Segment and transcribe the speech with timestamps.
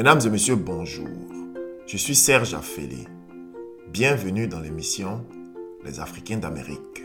[0.00, 1.10] Mesdames et messieurs, bonjour.
[1.86, 3.06] Je suis Serge Affélé.
[3.92, 5.26] Bienvenue dans l'émission
[5.84, 7.04] Les Africains d'Amérique.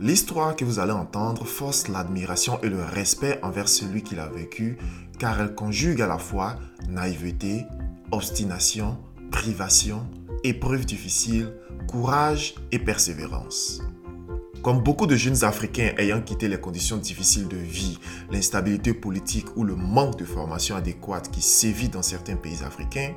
[0.00, 4.76] L'histoire que vous allez entendre force l'admiration et le respect envers celui qui l'a vécu
[5.20, 6.56] car elle conjugue à la fois
[6.88, 7.66] naïveté,
[8.10, 8.98] obstination,
[9.30, 10.04] privation,
[10.42, 11.52] épreuves difficiles,
[11.86, 13.80] courage et persévérance.
[14.64, 17.98] Comme beaucoup de jeunes Africains ayant quitté les conditions difficiles de vie,
[18.32, 23.12] l'instabilité politique ou le manque de formation adéquate qui sévit dans certains pays africains,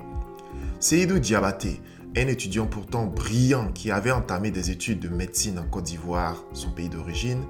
[0.81, 1.79] Seydou Diabaté,
[2.17, 6.71] un étudiant pourtant brillant qui avait entamé des études de médecine en Côte d'Ivoire, son
[6.71, 7.45] pays d'origine,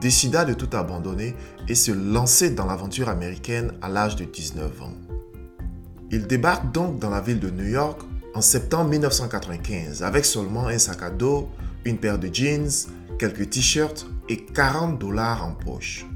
[0.00, 1.34] décida de tout abandonner
[1.68, 4.94] et se lancer dans l'aventure américaine à l'âge de 19 ans.
[6.10, 8.00] Il débarque donc dans la ville de New York
[8.34, 11.50] en septembre 1995 avec seulement un sac à dos,
[11.84, 12.70] une paire de jeans,
[13.18, 16.06] quelques t-shirts et 40 dollars en poche.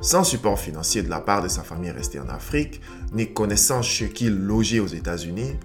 [0.00, 2.80] Sans support financier de la part de sa famille restée en Afrique,
[3.12, 5.56] ni connaissance chez qui loger aux États-Unis,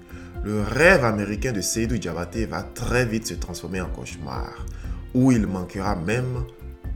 [0.43, 4.65] le rêve américain de Seydou Diabaté va très vite se transformer en cauchemar,
[5.13, 6.45] où il manquera même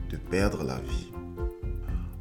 [0.10, 1.12] de perdre la vie.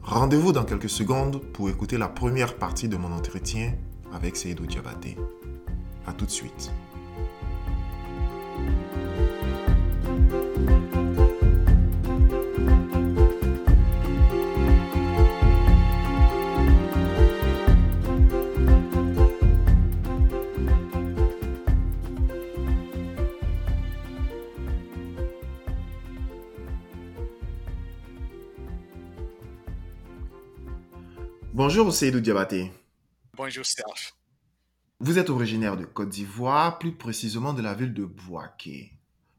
[0.02, 3.74] Rendez-vous dans quelques secondes pour écouter la première partie de mon entretien
[4.12, 5.16] avec Seydou Diabaté.
[6.06, 6.72] A tout de suite.
[31.55, 32.72] Bonjour Seydou Diabaté.
[33.34, 34.14] Bonjour Serge.
[35.00, 38.95] Vous êtes originaire de Côte d'Ivoire, plus précisément de la ville de Boaké,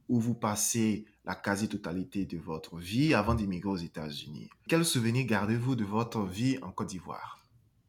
[0.07, 4.47] où vous passez la quasi-totalité de votre vie avant d'immigrer aux États-Unis.
[4.69, 7.43] Quels souvenirs gardez-vous de votre vie en Côte d'Ivoire?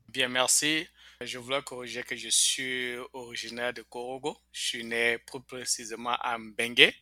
[0.08, 0.86] Bien, merci.
[1.20, 4.38] Je voulais corriger que je suis originaire de Korogo.
[4.52, 6.94] Je suis né plus précisément à Mbengue.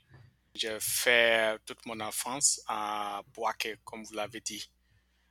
[0.57, 4.69] J'ai fait toute mon enfance à Boaké, comme vous l'avez dit.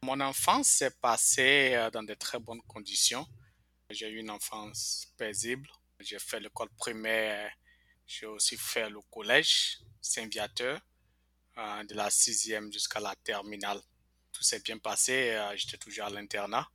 [0.03, 3.23] Mon enfance s'est passée euh, dans de très bonnes conditions.
[3.91, 5.69] J'ai eu une enfance paisible.
[5.99, 7.53] J'ai fait l'école primaire.
[8.07, 10.81] J'ai aussi fait le collège Saint-Viateur
[11.59, 13.79] euh, de la sixième jusqu'à la terminale.
[14.31, 15.35] Tout s'est bien passé.
[15.35, 16.67] Euh, j'étais toujours à l'internat.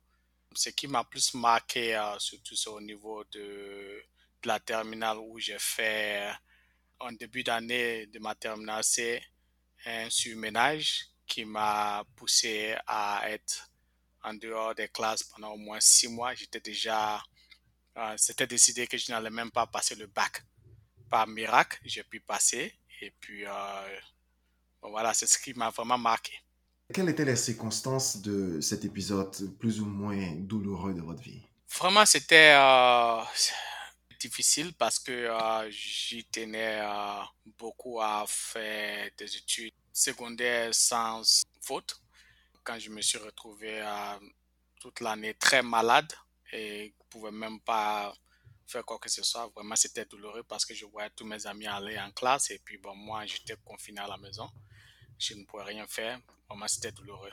[0.55, 4.01] Ce qui m'a plus marqué, surtout au niveau de,
[4.41, 6.31] de la terminale où j'ai fait
[6.97, 9.21] en début d'année de ma terminale, c'est
[9.85, 13.69] un surménage qui m'a poussé à être
[14.23, 16.33] en dehors des classes pendant au moins six mois.
[16.33, 17.21] J'étais déjà,
[17.97, 20.43] euh, c'était décidé que je n'allais même pas passer le bac.
[21.09, 22.73] Par miracle, j'ai pu passer.
[23.01, 23.97] Et puis, euh,
[24.81, 26.33] voilà, c'est ce qui m'a vraiment marqué.
[26.93, 31.43] Quelles étaient les circonstances de cet épisode plus ou moins douloureux de votre vie?
[31.77, 33.21] Vraiment, c'était euh,
[34.19, 35.29] difficile parce que
[35.69, 36.81] j'y tenais
[37.57, 41.99] beaucoup à faire des études secondaire sans faute.
[42.63, 44.19] Quand je me suis retrouvé euh,
[44.79, 46.11] toute l'année très malade
[46.51, 48.13] et ne pouvais même pas
[48.67, 51.65] faire quoi que ce soit, vraiment c'était douloureux parce que je voyais tous mes amis
[51.65, 54.49] aller en classe et puis bon, moi j'étais confiné à la maison.
[55.17, 56.19] Je ne pouvais rien faire.
[56.47, 57.31] Vraiment c'était douloureux.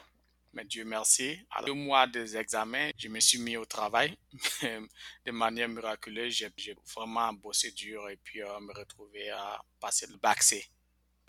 [0.54, 4.16] Mais Dieu merci, à deux mois des examens, je me suis mis au travail
[5.26, 6.32] de manière miraculeuse.
[6.56, 10.64] J'ai vraiment bossé dur et puis euh, me retrouver à passer le bac C.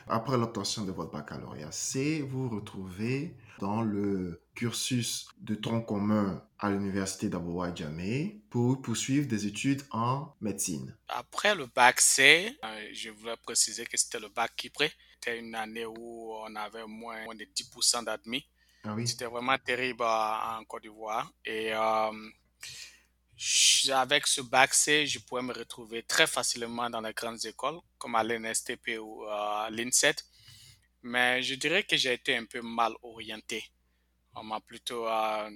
[0.07, 6.45] Après l'obtention de votre baccalauréat C, vous vous retrouvez dans le cursus de tronc commun
[6.59, 10.95] à l'université d'Aboua Djamé pour poursuivre des études en médecine.
[11.07, 14.91] Après le bac C, euh, je voulais préciser que c'était le bac Kipré.
[15.15, 18.45] C'était une année où on avait moins, de 10% d'admis.
[18.87, 19.07] Ah oui.
[19.07, 21.31] C'était vraiment terrible euh, en Côte d'Ivoire.
[21.43, 22.11] Et euh,
[23.91, 28.15] avec ce bac C, je pouvais me retrouver très facilement dans les grandes écoles, comme
[28.15, 30.15] à l'NSTP ou à l'INSET.
[31.01, 33.63] Mais je dirais que j'ai été un peu mal orienté.
[34.35, 35.49] On m'a plutôt euh,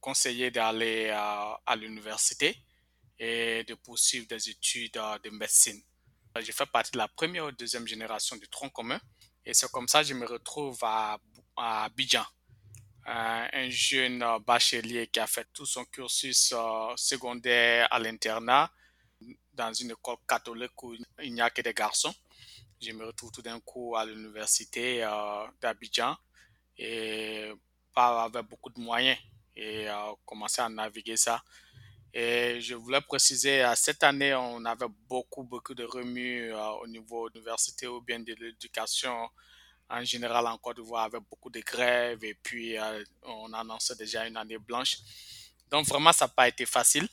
[0.00, 2.56] conseillé d'aller euh, à l'université
[3.18, 5.80] et de poursuivre des études euh, de médecine.
[6.40, 9.00] J'ai fait partie de la première ou deuxième génération du tronc commun.
[9.44, 11.18] Et c'est comme ça que je me retrouve à,
[11.56, 12.24] à Abidjan
[13.10, 18.70] un jeune euh, bachelier qui a fait tout son cursus euh, secondaire à l'internat
[19.52, 22.14] dans une école catholique où il n'y a que des garçons.
[22.80, 26.16] Je me retrouve tout d'un coup à l'université euh, d'Abidjan
[26.76, 27.50] et
[27.94, 29.18] pas avec beaucoup de moyens
[29.56, 29.88] et
[30.24, 31.42] commencer à naviguer ça.
[32.14, 37.34] Et je voulais préciser, cette année, on avait beaucoup, beaucoup de remues au niveau de
[37.34, 39.28] l'université ou bien de l'éducation
[39.90, 44.26] en général en Côte d'Ivoire avec beaucoup de grèves et puis euh, on annonçait déjà
[44.26, 44.98] une année blanche.
[45.70, 47.08] Donc vraiment, ça n'a pas été facile.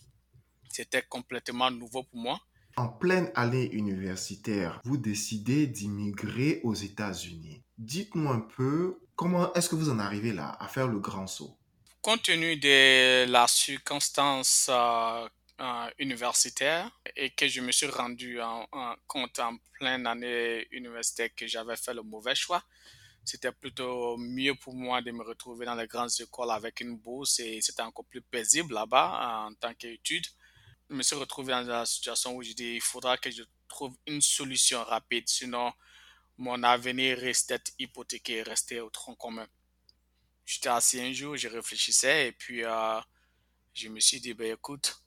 [0.70, 2.40] C'était complètement nouveau pour moi.
[2.78, 7.62] En pleine année universitaire, vous décidez d'immigrer aux États-Unis.
[7.78, 11.58] Dites-nous un peu comment est-ce que vous en arrivez là à faire le grand saut?
[12.02, 15.28] Compte tenu de la circonstance euh,
[15.62, 18.68] euh, universitaire et que je me suis rendu en,
[19.08, 22.64] compte en pleine année universitaire que j'avais fait le mauvais choix,
[23.24, 27.40] c'était plutôt mieux pour moi de me retrouver dans les grandes écoles avec une bourse
[27.40, 30.26] et c'était encore plus paisible là-bas en tant qu'étude.
[30.90, 33.96] Je me suis retrouvé dans la situation où je dis il faudra que je trouve
[34.08, 35.72] une solution rapide, sinon
[36.38, 39.48] mon avenir restait hypothéqué, restait au tronc commun.
[40.46, 43.00] J'étais assis un jour, je réfléchissais et puis euh,
[43.74, 45.05] je me suis dit, ben écoute,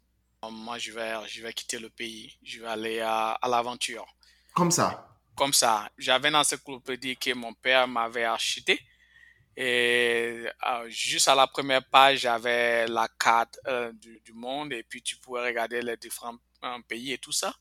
[0.51, 4.07] moi je vais, je vais quitter le pays, je vais aller à, à l'aventure.
[4.55, 5.91] Comme ça Comme ça.
[5.99, 8.81] J'avais une encyclopédie que mon père m'avait acheté.
[9.57, 14.85] Et euh, juste à la première page, j'avais la carte euh, du, du, monde et
[14.85, 16.39] puis tu pouvais regarder les différents
[16.87, 17.53] pays et tout ça.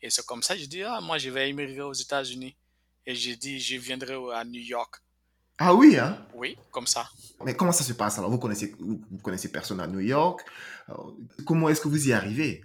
[0.00, 2.56] Et c'est comme ça, je dis, ah, moi je vais immigrer aux États-Unis.
[3.04, 4.96] Et j'ai dit, je viendrai à New York.
[5.58, 6.26] Ah oui, hein?
[6.34, 7.08] Oui, comme ça.
[7.44, 8.30] Mais comment ça se passe alors?
[8.30, 10.44] Vous connaissez, vous connaissez personne à New York.
[11.46, 12.62] Comment est-ce que vous y arrivez?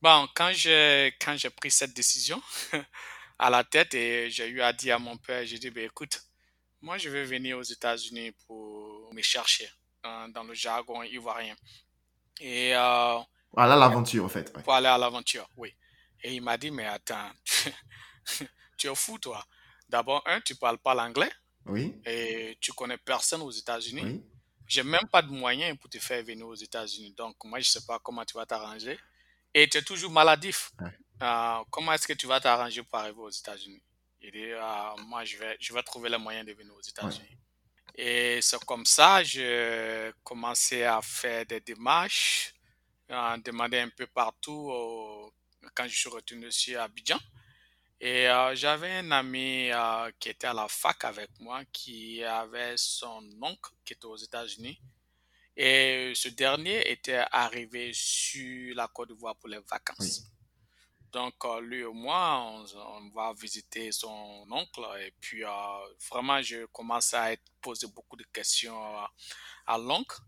[0.00, 2.40] Bon, quand j'ai, quand j'ai pris cette décision
[3.38, 6.22] à la tête et j'ai eu à dire à mon père, j'ai dit, ben, écoute,
[6.80, 9.68] moi je vais venir aux États-Unis pour me chercher
[10.02, 11.56] hein, dans le jargon ivoirien.
[12.40, 12.74] Et.
[12.74, 13.18] Euh,
[13.52, 14.52] voilà l'aventure, en fait.
[14.52, 15.72] Pour aller à l'aventure, oui.
[16.22, 17.30] Et il m'a dit, mais attends,
[18.76, 19.44] tu es fou, toi.
[19.88, 21.30] D'abord, un, tu parles pas l'anglais.
[21.66, 21.94] Oui.
[22.04, 24.02] Et tu connais personne aux États-Unis?
[24.04, 24.22] Oui.
[24.66, 27.12] J'ai même pas de moyens pour te faire venir aux États-Unis.
[27.16, 28.98] Donc, moi, je sais pas comment tu vas t'arranger.
[29.52, 30.72] Et tu es toujours maladif.
[31.22, 33.82] Euh, comment est-ce que tu vas t'arranger pour arriver aux États-Unis?
[34.20, 37.38] Il dit, euh, moi, je vais, je vais trouver les moyens de venir aux États-Unis.
[37.94, 42.54] Et c'est comme ça, j'ai commencé à faire des démarches,
[43.08, 44.72] à demander un peu partout
[45.74, 47.18] quand je suis retourné aussi à Abidjan.
[48.06, 52.76] Et euh, j'avais un ami euh, qui était à la fac avec moi qui avait
[52.76, 54.78] son oncle qui était aux États-Unis.
[55.56, 60.20] Et ce dernier était arrivé sur la Côte d'Ivoire pour les vacances.
[61.12, 64.82] Donc, euh, lui et moi, on, va visiter son oncle.
[65.00, 65.42] Et puis,
[66.10, 68.78] vraiment, je commence à être poser beaucoup de questions
[69.66, 70.18] à l'oncle.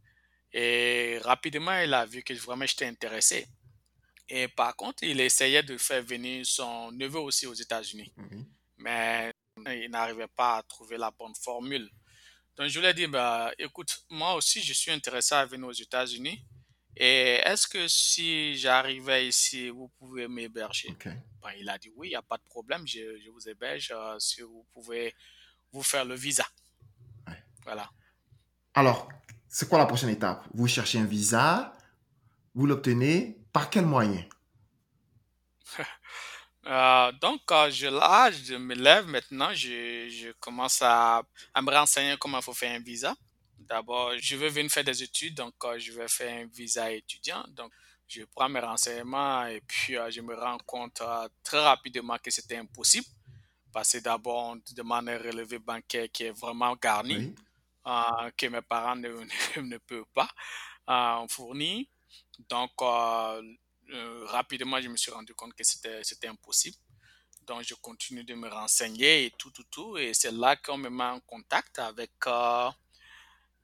[0.51, 3.47] Et rapidement, il a vu que vraiment j'étais intéressé.
[4.29, 8.13] Et par contre, il essayait de faire venir son neveu aussi aux États-Unis.
[8.79, 9.33] Mais
[9.67, 11.89] il n'arrivait pas à trouver la bonne formule.
[12.57, 15.73] Donc, je lui ai dit, bah, écoute, moi aussi, je suis intéressé à venir aux
[15.73, 16.43] États-Unis.
[16.97, 20.97] Et est-ce que si j'arrivais ici, vous pouvez m'héberger?
[21.05, 24.19] Ben, Il a dit, oui, il n'y a pas de problème, je, vous héberge euh,
[24.19, 25.15] si vous pouvez
[25.73, 26.47] vous faire le visa.
[27.65, 27.91] Voilà.
[28.73, 29.09] Alors,
[29.49, 30.47] c'est quoi la prochaine étape?
[30.55, 31.77] Vous cherchez un visa,
[32.55, 34.23] vous l'obtenez, par quel moyen?
[36.69, 41.23] Euh, donc, je, là, je me lève maintenant, je, je commence à,
[41.55, 43.15] à, me renseigner comment il faut faire un visa.
[43.57, 47.45] D'abord, je veux venir faire des études, donc je vais faire un visa étudiant.
[47.51, 47.71] Donc,
[48.09, 52.33] je prends mes renseignements et puis euh, je me rends compte euh, très rapidement que
[52.33, 53.07] c'était impossible.
[53.73, 57.33] Parce que d'abord, on demande un relevé bancaire qui est vraiment garni,
[58.37, 59.11] que mes parents ne,
[59.61, 60.29] ne, peuvent pas
[61.29, 61.87] fournir.
[62.49, 63.43] Donc, euh,
[63.93, 66.77] euh, rapidement, je me suis rendu compte que c'était impossible.
[67.47, 69.97] Donc, je continue de me renseigner et tout, tout, tout.
[69.97, 72.69] Et c'est là qu'on me met en contact avec euh,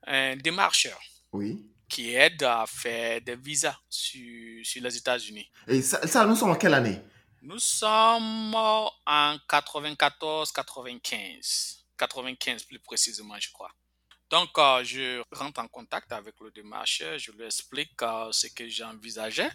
[0.07, 1.01] un démarcheur.
[1.33, 1.67] Oui.
[1.89, 5.51] Qui aide à faire des visas sur, sur les États-Unis.
[5.67, 7.01] Et ça, ça, nous sommes en quelle année?
[7.43, 8.91] Nous sommes en
[9.49, 11.79] 94-95.
[11.99, 13.71] 95 plus précisément, je crois.
[14.33, 18.67] Donc, euh, je rentre en contact avec le démarcheur, je lui explique euh, ce que
[18.67, 19.51] j'envisageais.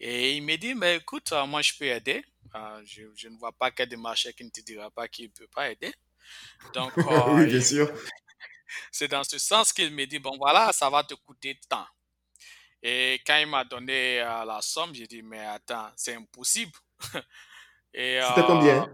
[0.00, 2.24] Et il me dit, mais écoute, euh, moi, je peux aider.
[2.84, 5.70] Je, ne vois pas quel démarcheur qui ne te dira pas qu'il ne peut pas
[5.70, 5.94] aider.
[6.74, 6.92] Donc,
[7.28, 7.88] oui, bien sûr.
[8.90, 11.86] C'est dans ce sens qu'il me dit, bon, voilà, ça va te coûter tant.
[12.82, 16.72] Et quand il m'a donné la somme, j'ai dit, mais attends, c'est impossible.
[17.94, 18.90] C'était combien?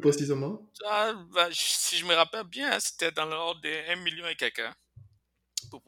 [0.00, 0.60] Plus précisément?
[0.86, 4.74] Ah, ben, Si je me rappelle bien, c'était dans l'ordre de 1 million et quelqu'un.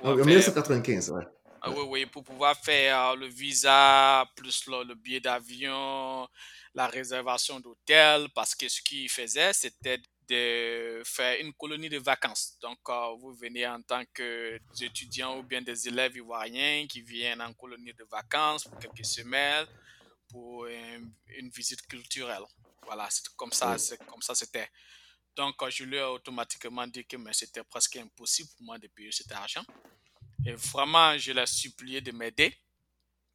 [0.03, 1.25] En 1995, ouais.
[1.63, 6.27] Ah, oui, oui, pour pouvoir faire euh, le visa, plus le, billet d'avion,
[6.75, 9.99] la réservation d'hôtel, parce que ce qu'il faisait, c'était
[10.29, 12.57] de faire une colonie de vacances.
[12.63, 17.53] Donc, euh, vous venez en tant qu'étudiant ou bien des élèves ivoiriens qui viennent en
[17.53, 19.67] colonie de vacances pour quelques semaines,
[20.31, 22.45] pour une visite culturelle.
[22.83, 24.69] Voilà, c'est comme ça, c'est comme ça c'était.
[25.37, 29.31] Donc, je lui ai automatiquement dit que c'était presque impossible pour moi de payer cet
[29.33, 29.65] argent.
[30.45, 32.57] Et vraiment, je l'ai supplié de m'aider.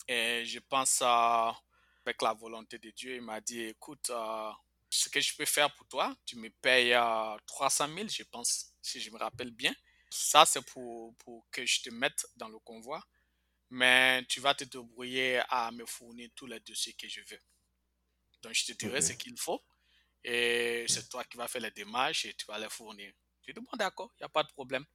[0.08, 4.52] Et je pense, avec la volonté de Dieu, il m'a dit, écoute, euh,
[4.90, 6.96] ce que je peux faire pour toi, tu me payes
[7.48, 9.74] 300 000, je pense, si je me rappelle bien.
[10.10, 13.04] Ça, c'est pour, pour que je te mette dans le convoi.
[13.70, 17.42] Mais tu vas te débrouiller à me fournir tous les dossiers que je veux.
[18.46, 19.60] Donc, je te dirai ce qu'il faut.
[20.24, 23.12] Et c'est toi qui vas faire les démarches et tu vas les fournir.
[23.42, 24.86] Je dis, bon, d'accord, il n'y a pas de problème.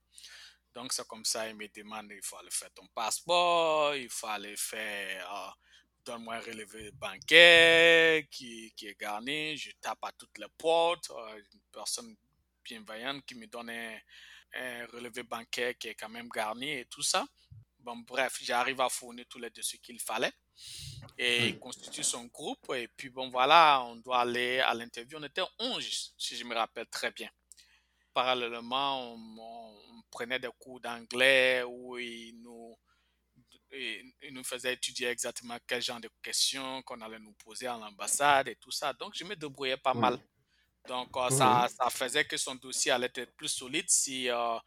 [0.72, 4.28] Donc, c'est comme ça, il me demande, il faut aller faire ton passeport, il faut
[4.28, 5.50] aller faire, euh,
[6.04, 11.42] donne-moi un relevé bancaire qui, qui, est garni, je tape à toutes les portes, euh,
[11.52, 12.16] une personne
[12.62, 17.26] bienveillante qui me donne un, relevé bancaire qui est quand même garni et tout ça.
[17.82, 20.32] Bon, bref, j'arrive à fournir tous les dossiers qu'il fallait
[21.16, 22.72] et il constitue son groupe.
[22.74, 25.18] Et puis, bon, voilà, on doit aller à l'interview.
[25.18, 27.30] On était 11, si je me rappelle très bien.
[28.12, 32.76] Parallèlement, on, prenait des cours d'anglais où il nous,
[33.70, 38.48] il nous faisait étudier exactement quel genre de questions qu'on allait nous poser à l'ambassade
[38.48, 38.92] et tout ça.
[38.92, 40.18] Donc, je me débrouillais pas mal.
[40.88, 44.58] Donc, euh, ça, ça, faisait que son dossier allait être plus solide si euh,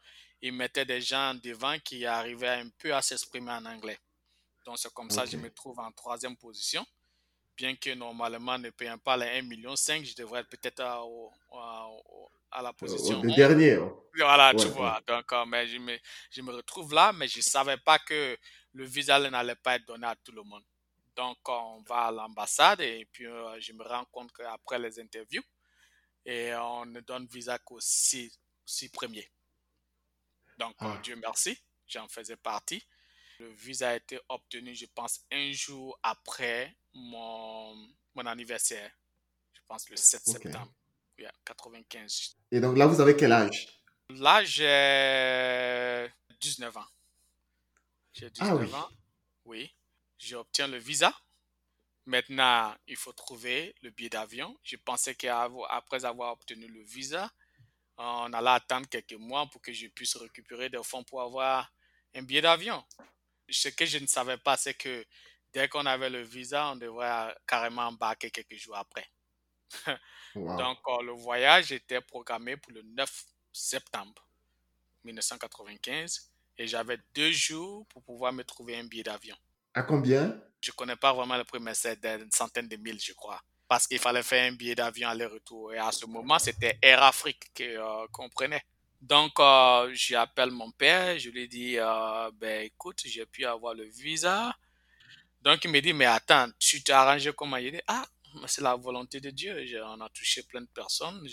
[0.44, 3.98] il mettait des gens devant qui arrivaient un peu à s'exprimer en anglais.
[4.66, 6.84] Donc, c'est comme ça que je me trouve en troisième position.
[7.56, 11.02] Bien que normalement, ne payant pas les 1,5 million, je devrais être peut-être à,
[12.50, 13.22] à, la position.
[13.22, 13.78] Le dernier.
[14.18, 15.00] Voilà, tu vois.
[15.06, 15.96] Donc, euh, mais je, me,
[16.30, 18.36] je me retrouve là, mais je ne savais pas que
[18.74, 20.64] le visa n'allait pas être donné à tout le monde.
[21.16, 25.44] Donc, on va à l'ambassade et puis euh, je me rends compte qu'après les interviews,
[26.26, 28.38] et on ne donne visa qu'aux six,
[28.92, 29.30] premiers.
[30.58, 30.98] Donc, ah.
[31.02, 32.84] Dieu merci, j'en faisais partie.
[33.40, 37.74] Le visa a été obtenu, je pense, un jour après mon,
[38.14, 38.90] mon anniversaire.
[39.52, 40.72] Je pense le 7 septembre.
[41.18, 42.36] Oui, 95.
[42.52, 43.68] Et donc là, vous avez quel âge?
[44.10, 46.86] Là, j'ai 19 ans.
[48.12, 48.74] J'ai 19 ah, oui.
[48.74, 48.90] ans.
[49.44, 49.74] Oui.
[50.18, 51.12] J'obtiens le visa.
[52.06, 54.56] Maintenant, il faut trouver le billet d'avion.
[54.62, 57.32] Je pensais qu'après avoir obtenu le visa,
[57.96, 61.70] on allait attendre quelques mois pour que je puisse récupérer des fonds pour avoir
[62.14, 62.84] un billet d'avion
[63.48, 65.04] ce que je ne savais pas, c'est que
[65.52, 69.06] dès qu'on avait le visa, on devrait carrément embarquer quelques jours après.
[70.34, 74.26] Donc, euh, le voyage était programmé pour le 9 septembre
[75.04, 79.36] 1995 et j'avais deux jours pour pouvoir me trouver un billet d'avion.
[79.74, 80.40] À combien?
[80.60, 83.42] Je ne connais pas vraiment le prix, mais c'est une centaine de mille, je crois.
[83.74, 85.74] Parce qu'il fallait faire un billet d'avion aller-retour.
[85.74, 88.62] Et à ce moment, c'était Air Afrique euh, qu'on prenait.
[89.00, 93.82] Donc, euh, j'appelle mon père, je lui dis, euh, ben écoute, j'ai pu avoir le
[93.86, 94.54] visa.
[95.42, 97.56] Donc, il me dit, mais attends, tu t'es arrangé comment?
[97.56, 98.06] Il dit, ah,
[98.46, 99.56] c'est la volonté de Dieu.
[99.86, 101.26] On a touché plein de personnes,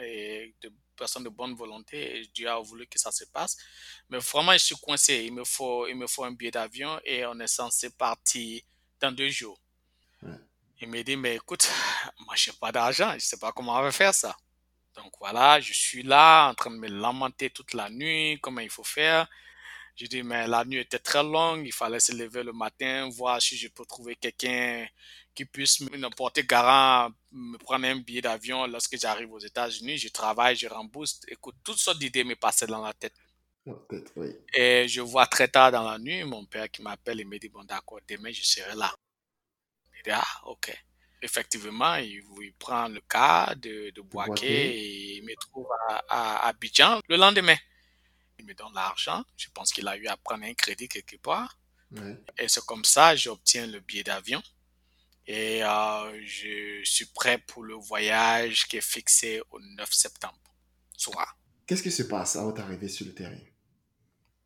[0.00, 3.56] et de personnes de bonne volonté, et Dieu a voulu que ça se passe.
[4.08, 5.24] Mais vraiment, je suis coincé.
[5.26, 8.62] Il me faut, il me faut un billet d'avion et on est censé partir
[9.00, 9.58] dans deux jours.
[10.80, 11.68] Il me dit, mais écoute,
[12.20, 14.36] moi, je n'ai pas d'argent, je ne sais pas comment on va faire ça.
[14.94, 18.70] Donc voilà, je suis là en train de me lamenter toute la nuit, comment il
[18.70, 19.28] faut faire.
[19.96, 23.42] Je dis, mais la nuit était très longue, il fallait se lever le matin, voir
[23.42, 24.86] si je peux trouver quelqu'un
[25.34, 29.98] qui puisse me porter garant, me prendre un billet d'avion lorsque j'arrive aux États-Unis.
[29.98, 31.20] Je travaille, je rembourse.
[31.28, 33.14] Écoute, toutes sortes d'idées me passaient dans la tête.
[34.54, 37.48] Et je vois très tard dans la nuit mon père qui m'appelle et me dit,
[37.48, 38.92] bon d'accord, demain je serai là.
[39.98, 40.76] Je dis, ah, ok
[41.22, 42.22] effectivement, il,
[42.58, 45.66] prend le cas de, de Boaké et il me trouve
[46.08, 47.56] à, Abidjan le lendemain.
[48.38, 49.24] Il me donne l'argent.
[49.36, 51.58] Je pense qu'il a eu à prendre un crédit quelque part.
[52.38, 54.42] Et c'est comme ça, j'obtiens le billet d'avion.
[55.26, 60.38] Et euh, je suis prêt pour le voyage qui est fixé au 9 septembre
[60.96, 61.36] soir.
[61.66, 63.38] Qu'est-ce qui se passe à votre arrivée sur le terrain?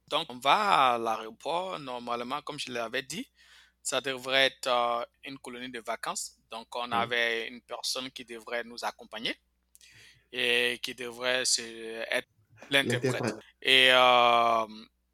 [0.08, 1.78] Donc, on va à l'aéroport.
[1.78, 3.26] Normalement, comme je l'avais dit,
[3.82, 6.36] ça devrait être euh, une colonie de vacances.
[6.50, 6.92] Donc, on mmh.
[6.92, 9.36] avait une personne qui devrait nous accompagner
[10.32, 11.42] et qui devrait
[12.10, 12.28] être
[12.70, 13.34] l'interprète.
[13.60, 14.66] Et euh,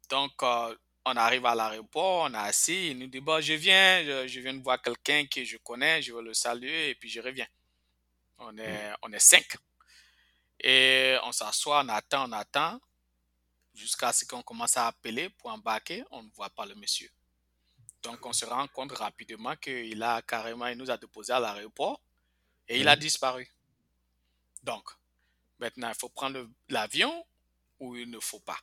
[0.09, 4.03] donc, euh, on arrive à l'aéroport, on est assis, il nous dit, bon, je viens,
[4.27, 7.21] je, viens de voir quelqu'un que je connais, je veux le saluer et puis je
[7.21, 7.47] reviens.
[8.37, 8.95] On est, mmh.
[9.01, 9.55] on est cinq.
[10.61, 12.79] Et on s'assoit, on attend, on attend,
[13.73, 17.09] jusqu'à ce qu'on commence à appeler pour embarquer, on ne voit pas le monsieur.
[18.03, 22.01] Donc, on se rend compte rapidement qu'il a carrément, il nous a déposé à l'aéroport
[22.67, 23.49] et il a disparu.
[24.63, 24.89] Donc,
[25.59, 27.25] maintenant, il faut prendre l'avion
[27.79, 28.59] ou il ne faut pas?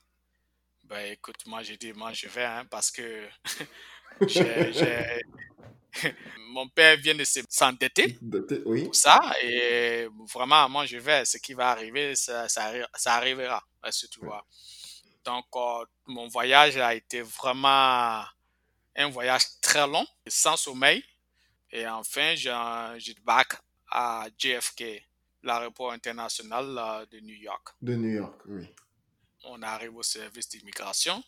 [0.83, 3.27] Ben, écoute, moi, j'ai dit, moi, je vais, hein, parce que
[6.49, 8.17] mon père vient de s'endetter
[8.65, 8.85] oui.
[8.85, 9.19] pour ça.
[9.43, 14.19] Et vraiment, moi, je vais, ce qui va arriver, ça, ça, ça arrivera, si tu
[14.19, 14.45] vois.
[15.25, 18.23] Donc, euh, mon voyage a été vraiment
[18.97, 21.03] un voyage très long, sans sommeil.
[21.71, 23.53] Et enfin, j'ai back
[23.91, 24.83] à JFK,
[25.43, 27.69] l'aéroport international de New York.
[27.81, 28.67] De New York, oui.
[29.43, 31.23] On arrive au service d'immigration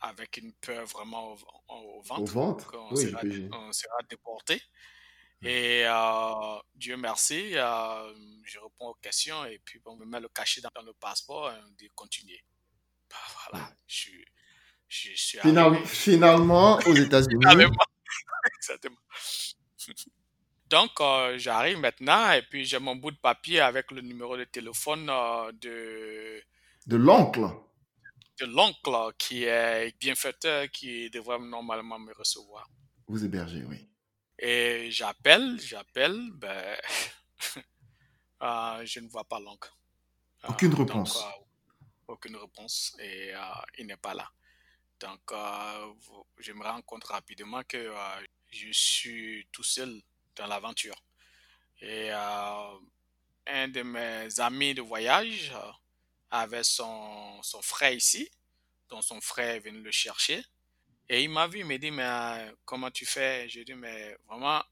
[0.00, 2.36] avec une peur vraiment au, au ventre.
[2.36, 2.76] Au ventre?
[2.90, 3.20] On, sera,
[3.52, 4.60] on sera déporté.
[5.42, 10.28] Et euh, Dieu merci, euh, je réponds aux questions et puis on me met le
[10.28, 12.42] cachet dans, le passeport et on dit continuer.
[13.10, 13.16] Bah,
[13.50, 14.10] voilà, je,
[15.12, 15.38] je, suis.
[15.84, 17.44] Finalement, aux États-Unis.
[18.56, 18.96] Exactement.
[20.68, 24.44] Donc, euh, j'arrive maintenant et puis j'ai mon bout de papier avec le numéro de
[24.44, 26.42] téléphone euh, de...
[26.86, 27.46] De l'oncle
[28.40, 32.68] De l'oncle qui est bienfaiteur, qui devrait normalement me recevoir.
[33.06, 33.88] Vous héberger, oui.
[34.38, 36.76] Et j'appelle, j'appelle, ben,
[38.42, 39.70] euh, je ne vois pas l'oncle.
[40.48, 41.24] Aucune réponse.
[42.08, 43.32] aucune réponse et
[43.78, 44.28] il n'est pas là.
[45.04, 45.32] Donc,
[46.38, 47.92] je me rends compte rapidement que
[48.50, 50.00] je suis tout seul
[50.36, 50.96] dans l'aventure.
[51.80, 52.78] Et euh,
[53.46, 55.70] un de mes amis de voyage euh,
[56.30, 58.30] avait son, son frère ici,
[58.88, 60.42] dont son frère est venu le chercher.
[61.08, 63.48] Et il m'a vu, il m'a dit, mais euh, comment tu fais?
[63.48, 64.62] J'ai dit, mais vraiment,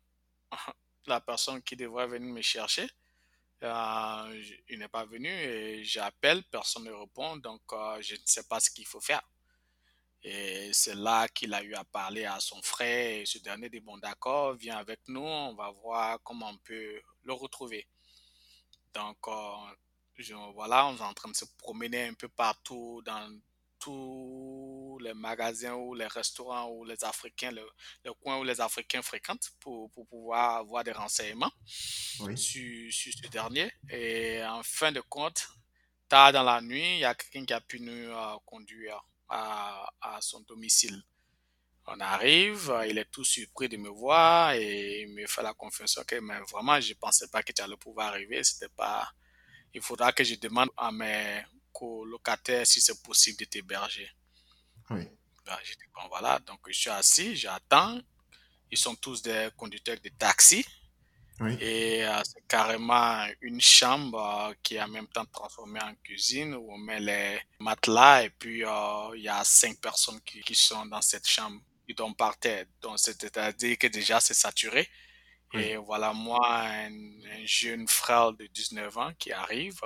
[1.07, 2.89] la personne qui devrait venir me chercher,
[3.61, 7.61] il n'est pas venu et j'appelle, personne ne répond, donc
[8.01, 9.23] je ne sais pas ce qu'il faut faire.
[10.25, 13.21] Et c'est là qu'il a eu à parler à son frère.
[13.21, 17.01] Et ce dernier dit, bon d'accord, viens avec nous, on va voir comment on peut
[17.25, 17.89] le retrouver.
[18.95, 23.41] Donc, euh, voilà, on est en train de se promener un peu partout dans
[23.81, 29.51] tous les magasins ou les restaurants où les Africains, le, coin où les Africains fréquentent
[29.59, 33.73] pour, pour pouvoir avoir des renseignements sur, sur, ce dernier.
[33.91, 35.49] Et en fin de compte,
[36.09, 39.03] tard dans la nuit, il y a quelqu'un qui a pu nous euh, conduire
[39.33, 41.03] à, son domicile.
[41.87, 46.03] On arrive, il est tout surpris de me voir et il me fait la confession
[46.07, 48.45] que mais vraiment, je ne pensais pas que tu allais pouvoir arriver.
[48.45, 49.11] C'était pas.
[49.75, 54.09] Il faudra que je demande à mes colocataires si c'est possible de t'héberger.
[54.91, 55.09] Oui.
[55.45, 58.01] Ben, je dis, bon, voilà, donc je suis assis, j'attends.
[58.71, 60.65] Ils sont tous des conducteurs de taxi.
[61.61, 66.55] Et euh, c'est carrément une chambre euh, qui est en même temps transformée en cuisine
[66.55, 70.55] où on met les matelas et puis euh, il y a cinq personnes qui, qui,
[70.55, 71.61] sont dans cette chambre.
[71.89, 72.67] Ils dorment par terre.
[72.81, 74.89] Donc c'est-à-dire que déjà c'est saturé.
[75.55, 76.91] Et voilà moi, un,
[77.45, 79.79] jeune frère de 19 ans qui arrive.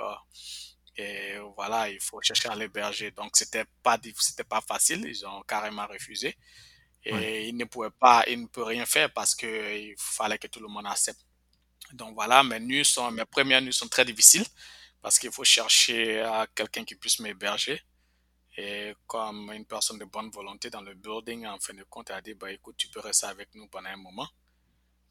[0.95, 3.11] et voilà, il faut chercher à l'héberger.
[3.11, 5.05] Donc c'était pas c'était pas facile.
[5.05, 6.37] Ils ont carrément refusé.
[7.03, 10.59] Et ils ne pouvaient pas, ils ne peuvent rien faire parce qu'il fallait que tout
[10.59, 11.26] le monde accepte.
[11.93, 14.45] Donc voilà, mes nuits sont, mes premières nuits sont très difficiles
[15.01, 17.81] parce qu'il faut chercher à quelqu'un qui puisse m'héberger.
[18.57, 22.15] Et comme une personne de bonne volonté dans le building, en fin de compte, elle
[22.15, 24.27] a dit, bah, écoute, tu peux rester avec nous pendant un moment.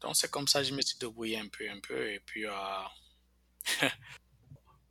[0.01, 2.45] Donc c'est comme ça, je me suis débrouillé un peu, un peu, et puis...
[2.45, 2.51] Euh...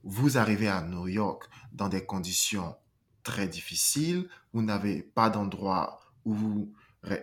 [0.03, 2.75] vous arrivez à New York dans des conditions
[3.23, 6.73] très difficiles, vous n'avez pas d'endroit où,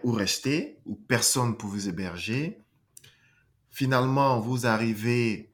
[0.03, 2.62] où rester, où personne pour vous héberger
[3.73, 5.51] finalement vous arrivez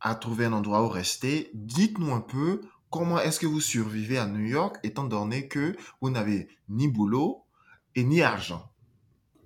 [0.00, 4.26] à trouver un endroit où rester, dites-nous un peu comment est-ce que vous survivez à
[4.26, 7.46] New York étant donné que vous n'avez ni boulot
[7.94, 8.70] et ni argent.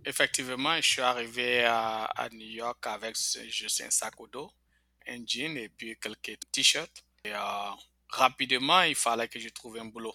[0.04, 3.16] Effectivement, je suis arrivé à, New York avec
[3.48, 4.50] juste un sac au dos,
[5.06, 7.04] un jean et puis quelques t-shirts.
[7.24, 7.70] Et euh,
[8.08, 10.14] rapidement, il fallait que je trouve un boulot.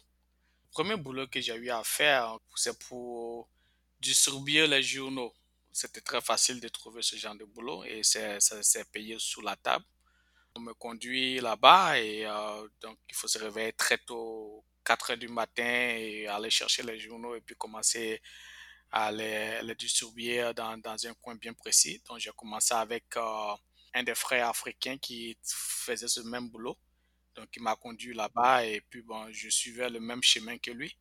[0.66, 3.48] Le premier boulot que j'ai eu à faire, c'est pour
[4.02, 5.34] distribuer les journaux
[5.76, 9.84] c'était très facile de trouver ce genre de boulot et c'est payé sous la table.
[10.56, 15.18] On me conduit là-bas et euh, donc il faut se réveiller très tôt, 4 heures
[15.18, 15.64] du matin
[16.30, 18.22] aller chercher les journaux et puis commencer
[18.90, 22.02] à les, les distribuer dans, dans, un coin bien précis.
[22.08, 23.54] Donc j'ai commencé avec euh,
[23.94, 26.78] un des frères africains qui faisait ce même boulot.
[27.36, 30.96] Donc il m'a conduit là-bas et puis bon, je suivais le même chemin que lui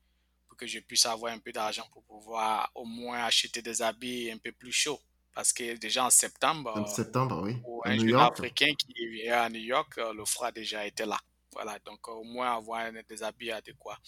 [0.55, 4.39] que je puisse avoir un peu d'argent pour pouvoir au moins acheter des habits un
[4.39, 5.01] peu plus chauds.
[5.35, 7.57] Parce que déjà en septembre, en septembre oui.
[7.61, 11.19] pour un Africain qui est à New York, euh, le froid déjà était là.
[11.53, 13.99] Voilà, donc au moins avoir des habits adéquats.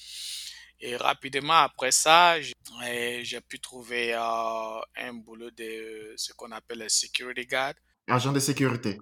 [0.79, 6.89] Et rapidement après ça, j'ai pu trouver euh, un boulot de ce qu'on appelle le
[6.89, 7.75] security guard.
[8.09, 9.01] Agent de sécurité.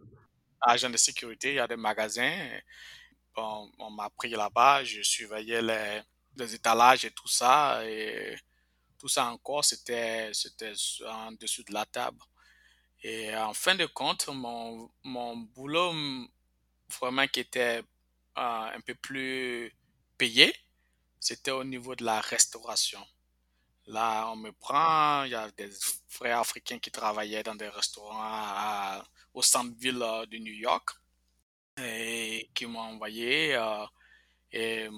[0.63, 2.49] Agent de sécurité, il y a des magasins.
[3.35, 6.01] Bon, on m'a pris là-bas, je surveillais les,
[6.37, 7.85] les étalages et tout ça.
[7.87, 8.37] Et
[8.99, 10.73] Tout ça encore, c'était, c'était
[11.07, 12.21] en dessous de la table.
[13.03, 15.93] Et en fin de compte, mon, mon boulot
[17.01, 17.83] vraiment qui était
[18.37, 19.73] un peu plus
[20.17, 20.55] payé,
[21.21, 23.05] c'était au niveau de la restauration.
[23.87, 25.71] Là, on me prend, il y a des
[26.09, 29.03] frères africains qui travaillaient dans des restaurants
[29.35, 30.91] au centre-ville de New York
[31.79, 33.55] et qui m'ont envoyé.
[33.55, 33.85] Euh,
[34.57, 34.89] et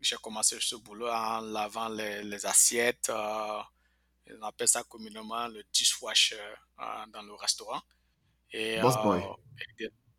[0.00, 3.08] j'ai commencé ce boulot en lavant les, assiettes.
[3.08, 3.62] Euh,
[4.40, 6.34] on appelle ça communément le dishwasher
[6.80, 7.80] euh, dans le restaurant.
[8.50, 9.22] Et, boss boy.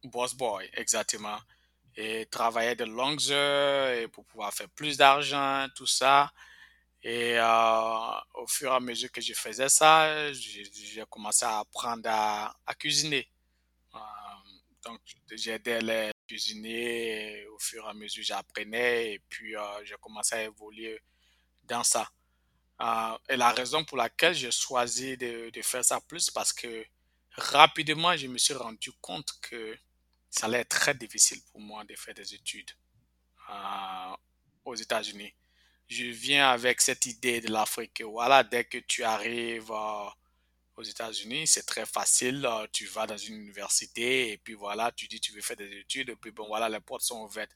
[0.05, 1.37] boss boy, exactement.
[1.93, 6.31] Et travailler de longues heures et pour pouvoir faire plus d'argent, tout ça.
[7.03, 7.37] Et
[8.33, 12.73] au fur et à mesure que je faisais ça, j'ai commencé à apprendre à, à
[12.75, 13.29] cuisiner.
[14.85, 15.01] Donc,
[15.31, 20.43] j'aidais les cuisiniers au fur et à mesure j'apprenais et puis euh, j'ai commencé à
[20.43, 20.99] évoluer
[21.63, 22.09] dans ça.
[22.81, 26.85] Euh, et la raison pour laquelle j'ai choisi de, de, faire ça plus, parce que
[27.31, 29.77] rapidement, je me suis rendu compte que
[30.29, 32.71] ça allait être très difficile pour moi de faire des études
[33.49, 34.15] euh,
[34.65, 35.33] aux États-Unis.
[35.87, 38.01] Je viens avec cette idée de l'Afrique.
[38.01, 39.71] Voilà, dès que tu arrives
[40.77, 42.47] aux États-Unis, c'est très facile.
[42.71, 46.09] Tu vas dans une université et puis voilà, tu dis tu veux faire des études
[46.09, 47.55] et puis bon voilà, les portes sont ouvertes.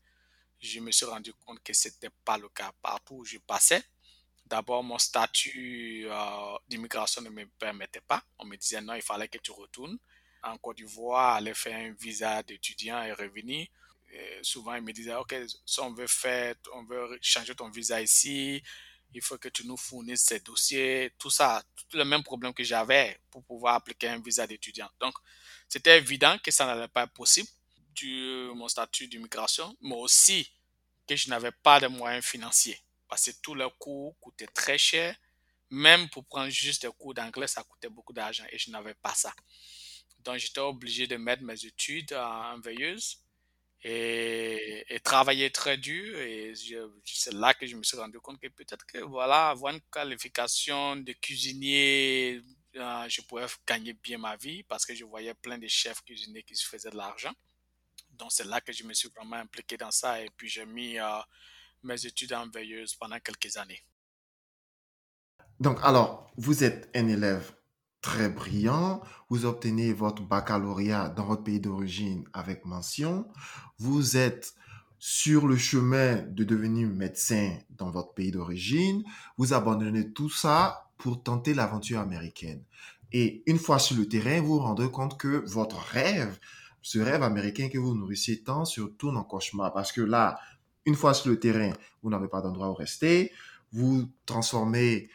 [0.60, 2.72] Je me suis rendu compte que ce n'était pas le cas.
[2.82, 3.84] Partout où je passais,
[4.46, 8.24] d'abord mon statut euh, d'immigration ne me permettait pas.
[8.38, 9.98] On me disait non, il fallait que tu retournes
[10.44, 13.68] en Côte d'Ivoire, aller faire un visa d'étudiant et revenir.
[14.42, 18.64] souvent, ils me disaient, OK, si on veut faire, on veut changer ton visa ici,
[19.14, 22.64] il faut que tu nous fournisses ces dossiers, tout ça, tout le même problème que
[22.64, 24.90] j'avais pour pouvoir appliquer un visa d'étudiant.
[25.00, 25.16] Donc,
[25.68, 27.50] c'était évident que ça n'allait pas être possible
[27.94, 30.52] du mon statut d'immigration, mais aussi
[31.08, 35.16] que je n'avais pas de moyens financiers parce que tous les cours coûtaient très cher.
[35.72, 39.14] Même pour prendre juste des cours d'anglais, ça coûtait beaucoup d'argent et je n'avais pas
[39.14, 39.34] ça.
[40.20, 43.20] Donc, j'étais obligé de mettre mes études en veilleuse
[43.84, 46.20] et, travailler très dur.
[46.20, 46.54] Et
[47.06, 50.96] c'est là que je me suis rendu compte que peut-être que voilà, avoir une qualification
[50.98, 52.42] de cuisinier,
[52.76, 56.44] euh, je pourrais gagner bien ma vie parce que je voyais plein de chefs cuisiniers
[56.44, 57.34] qui se faisaient de l'argent.
[58.12, 61.00] Donc c'est là que je me suis vraiment impliqué dans ça et puis j'ai mis
[61.00, 61.20] euh,
[61.84, 63.82] mes études en veilleuse pendant quelques années.
[65.60, 67.54] Donc alors, vous êtes un élève
[68.02, 73.28] très brillant, vous obtenez votre baccalauréat dans votre pays d'origine avec mention,
[73.78, 74.56] vous êtes
[75.00, 79.04] sur le chemin de devenir médecin dans votre pays d'origine,
[79.38, 82.62] vous abandonnez tout ça pour tenter l'aventure américaine.
[83.12, 86.38] Et une fois sur le terrain, vous vous rendez compte que votre rêve,
[86.82, 89.74] ce rêve américain que vous nourrissiez tant, se retourne en cauchemar.
[89.74, 90.40] Parce que là,
[90.86, 91.72] une fois sur le terrain,
[92.04, 93.32] vous n'avez pas d'endroit où rester,
[93.72, 95.10] vous transformez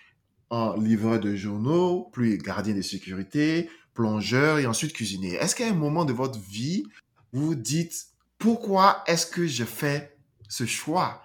[0.78, 5.34] livreur de journaux, puis gardien de sécurité, plongeur et ensuite cuisinier.
[5.34, 6.84] Est-ce qu'à un moment de votre vie,
[7.32, 8.06] vous vous dites,
[8.38, 10.16] pourquoi est-ce que je fais
[10.48, 11.22] ce choix?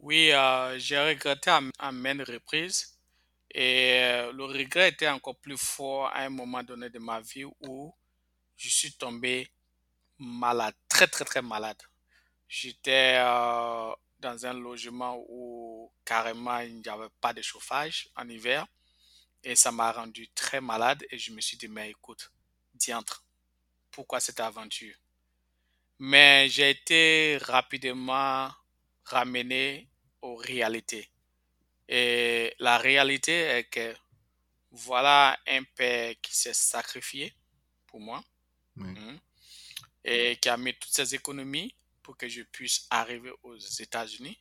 [0.00, 2.98] Oui, euh, j'ai regretté à, à maintes reprises.
[3.50, 7.44] Et euh, le regret était encore plus fort à un moment donné de ma vie
[7.44, 7.92] où
[8.56, 9.48] je suis tombé
[10.18, 11.80] malade, très très très malade.
[12.46, 15.67] J'étais euh, dans un logement où
[16.04, 18.66] carrément il n'y avait pas de chauffage en hiver.
[19.44, 22.32] Et ça m'a rendu très malade et je me suis dit, mais écoute,
[22.74, 23.24] diantre,
[23.90, 24.96] pourquoi cette aventure?
[26.00, 28.50] Mais j'ai été rapidement
[29.04, 29.88] ramené
[30.22, 31.08] aux réalités.
[31.88, 33.96] Et la réalité est que
[34.70, 37.32] voilà un père qui s'est sacrifié
[37.86, 38.22] pour moi
[38.80, 39.16] hein,
[40.04, 44.38] et qui a mis toutes ses économies pour que je puisse arriver aux États-Unis.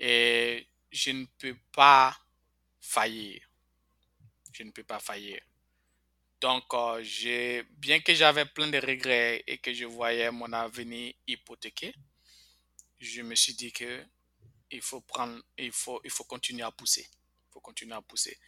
[0.00, 2.16] Et je ne peux pas
[2.80, 3.40] faillir.
[4.52, 5.40] Je ne peux pas faillir.
[6.40, 11.94] Donc, euh, bien que j'avais plein de regrets et que je voyais mon avenir hypothéqué,
[12.98, 14.04] je me suis dit que
[14.70, 17.06] il faut prendre, il faut, il faut continuer à pousser.
[17.48, 18.38] Il faut continuer à pousser.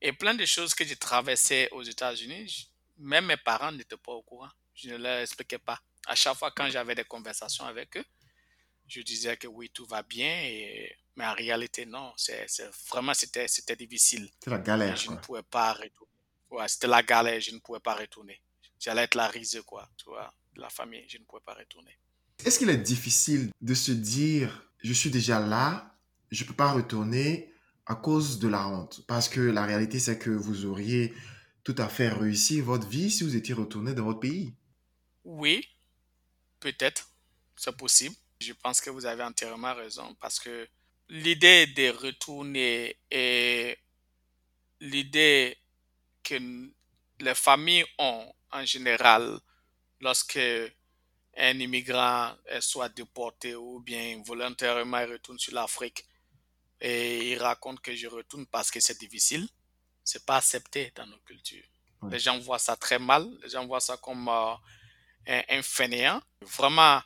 [0.00, 4.22] Et plein de choses que j'ai traversées aux États-Unis, même mes parents n'étaient pas au
[4.22, 4.50] courant.
[4.74, 8.04] Je ne leur expliquais pas à chaque fois quand j'avais des conversations avec eux,
[8.88, 10.94] je disais que oui, tout va bien, et...
[11.16, 12.12] mais en réalité, non.
[12.16, 12.46] C'est,
[12.90, 14.28] vraiment, c'était, c'était difficile.
[14.34, 14.96] C'était la galère.
[14.96, 16.12] Je ne pouvais pas retourner.
[16.50, 18.40] Ouais, c'était la galère, je ne pouvais pas retourner.
[18.78, 21.98] J'allais être la risée, quoi, tu vois, de la famille, je ne pouvais pas retourner.
[22.44, 25.94] Est-ce qu'il est difficile de se dire, je suis déjà là,
[26.30, 27.52] je ne peux pas retourner
[27.86, 29.04] à cause de la honte?
[29.06, 31.12] Parce que la réalité, c'est que vous auriez
[31.64, 34.54] tout à fait réussi votre vie si vous étiez retourné dans votre pays.
[35.24, 35.68] Oui,
[36.60, 37.10] Peut-être,
[37.56, 38.16] c'est possible.
[38.40, 40.68] Je pense que vous avez entièrement raison parce que
[41.08, 43.76] l'idée de retourner et
[44.80, 45.58] l'idée
[46.22, 46.38] que
[47.20, 49.38] les familles ont en général
[50.00, 50.38] lorsque
[51.36, 56.04] un immigrant soit déporté ou bien volontairement retourne sur l'Afrique
[56.80, 59.48] et il raconte que je retourne parce que c'est difficile,
[60.04, 61.64] c'est pas accepté dans nos cultures.
[62.10, 64.54] Les gens voient ça très mal, les gens voient ça comme euh,
[65.26, 66.22] un, un fainéant.
[66.42, 67.00] Vraiment,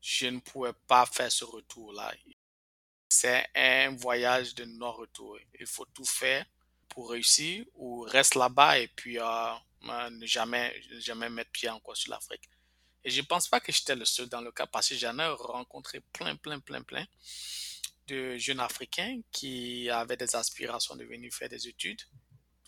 [0.00, 2.14] je ne pouvais pas faire ce retour-là.
[3.08, 5.38] C'est un voyage de non-retour.
[5.58, 6.44] Il faut tout faire
[6.88, 9.54] pour réussir ou reste là-bas et puis euh,
[10.10, 12.48] ne jamais, jamais mettre pied encore sur l'Afrique.
[13.04, 15.18] Et je ne pense pas que j'étais le seul dans le cas parce que j'en
[15.18, 17.06] ai rencontré plein, plein, plein, plein
[18.06, 22.02] de jeunes Africains qui avaient des aspirations de venir faire des études,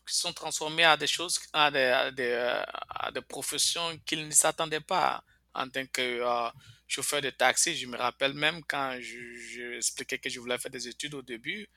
[0.06, 5.22] qui sont transformés à des choses, à des, des, professions qu'ils ne s'attendaient pas
[5.54, 6.50] en tant que euh,
[6.92, 7.74] chauffeur de taxi.
[7.74, 11.68] Je me rappelle même quand j'expliquais que je voulais faire des études au début,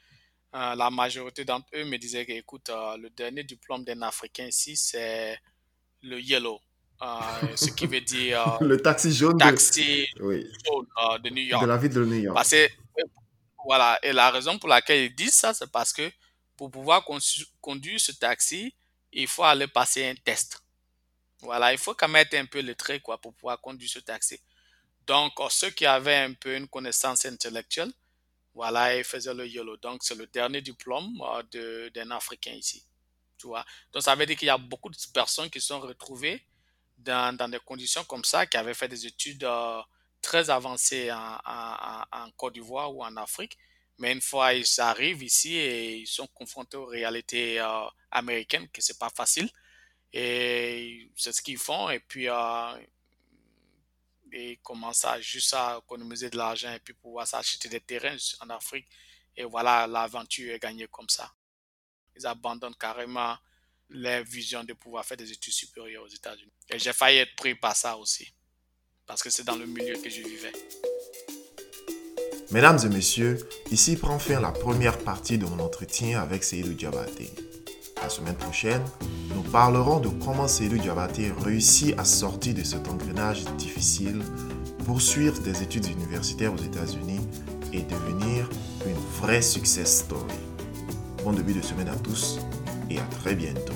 [0.53, 4.45] euh, la majorité d'entre eux me disaient que, écoute, euh, le dernier diplôme d'un Africain
[4.45, 5.39] ici, c'est
[6.01, 6.59] le yellow.
[7.01, 10.47] Euh, ce qui veut dire le taxi jaune, taxi de, oui.
[10.65, 11.61] jaune de New York.
[11.63, 12.35] De la ville de New York.
[12.35, 12.69] Parce que,
[13.65, 16.09] voilà, et la raison pour laquelle ils disent ça, c'est parce que
[16.55, 17.03] pour pouvoir
[17.59, 18.73] conduire ce taxi,
[19.11, 20.61] il faut aller passer un test.
[21.41, 24.39] Voilà, il faut quand même être un peu lettré quoi, pour pouvoir conduire ce taxi.
[25.07, 27.91] Donc, ceux qui avaient un peu une connaissance intellectuelle,
[28.53, 29.77] voilà, ils faisaient le YOLO.
[29.77, 32.85] Donc, c'est le dernier diplôme d'un Africain ici.
[33.37, 33.65] Tu vois?
[33.91, 36.41] Donc, ça veut dire qu'il y a beaucoup de personnes qui sont retrouvées
[36.97, 39.81] dans, des conditions comme ça, qui avaient fait des études euh,
[40.21, 43.57] très avancées en Côte d'Ivoire ou en Afrique.
[43.97, 48.81] Mais une fois ils arrivent ici et ils sont confrontés aux réalités euh, américaines, que
[48.81, 49.49] c'est pas facile.
[50.13, 51.89] Et c'est ce qu'ils font.
[51.89, 52.27] Et puis,
[54.35, 58.49] ils commencent à juste à économiser de l'argent et puis pouvoir s'acheter des terrains en
[58.49, 58.87] Afrique.
[59.35, 61.31] Et voilà, l'aventure est gagnée comme ça.
[62.15, 63.35] Ils abandonnent carrément
[63.89, 66.51] leur vision de pouvoir faire des études supérieures aux États-Unis.
[66.69, 68.33] Et j'ai failli être pris par ça aussi,
[69.05, 70.53] parce que c'est dans le milieu que je vivais.
[72.51, 73.37] Mesdames et messieurs,
[73.71, 77.31] ici prend fin la première partie de mon entretien avec Seydou Diabaté.
[78.05, 78.83] La semaine prochaine,
[79.33, 84.21] nous parlerons de comment Seydou Diabaté réussit à sortir de cet engrenage difficile,
[84.85, 87.21] poursuivre des études universitaires aux États-Unis
[87.73, 88.47] et devenir
[88.85, 90.37] une vraie success story.
[91.23, 92.37] Bon début de semaine à tous
[92.91, 93.73] et à très bientôt.